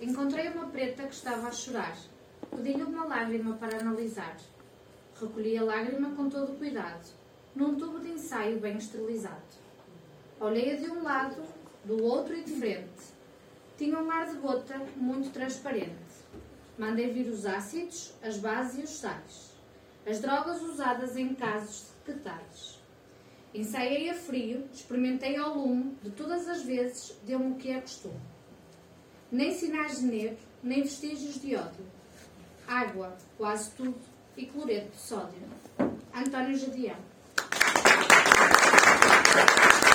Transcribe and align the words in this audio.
encontrei 0.00 0.48
uma 0.48 0.66
preta 0.66 1.02
que 1.06 1.14
estava 1.14 1.48
a 1.48 1.52
chorar. 1.52 1.96
Pedi-lhe 2.50 2.82
uma 2.82 3.04
lágrima 3.04 3.54
para 3.56 3.78
analisar. 3.78 4.36
Recolhi 5.20 5.58
a 5.58 5.62
lágrima 5.62 6.14
com 6.16 6.30
todo 6.30 6.52
o 6.52 6.56
cuidado, 6.56 7.06
num 7.54 7.74
tubo 7.76 8.00
de 8.00 8.08
ensaio 8.08 8.58
bem 8.58 8.78
esterilizado. 8.78 9.60
Olhei-a 10.40 10.76
de 10.76 10.90
um 10.90 11.02
lado, 11.02 11.42
do 11.84 12.02
outro 12.02 12.34
e 12.34 12.42
de 12.42 12.52
frente. 12.52 13.10
Tinha 13.76 13.98
um 13.98 14.10
ar 14.10 14.26
de 14.26 14.36
gota 14.36 14.78
muito 14.96 15.30
transparente. 15.32 15.90
Mandei 16.78 17.12
vir 17.12 17.28
os 17.28 17.44
ácidos, 17.44 18.14
as 18.22 18.38
bases 18.38 18.78
e 18.78 18.82
os 18.82 18.90
sais. 18.90 19.50
As 20.06 20.18
drogas 20.18 20.62
usadas 20.62 21.16
em 21.16 21.34
casos 21.34 21.88
de 22.06 22.14
detalhes. 22.14 22.80
Ensaiei 23.52 24.08
a 24.08 24.14
frio, 24.14 24.64
experimentei 24.72 25.36
ao 25.36 25.58
lume, 25.58 25.96
de 26.02 26.10
todas 26.10 26.48
as 26.48 26.62
vezes 26.62 27.14
deu-me 27.26 27.52
o 27.52 27.56
que 27.56 27.70
é 27.70 27.80
costume. 27.80 28.20
Nem 29.30 29.52
sinais 29.54 30.00
de 30.00 30.06
negro, 30.06 30.36
nem 30.62 30.82
vestígios 30.82 31.40
de 31.40 31.54
ódio. 31.54 31.84
Água, 32.66 33.16
quase 33.36 33.70
tudo, 33.72 33.94
e 34.36 34.46
cloreto 34.46 34.90
de 34.90 34.98
sódio. 35.00 35.42
António 36.14 36.56
Jadião. 36.56 36.96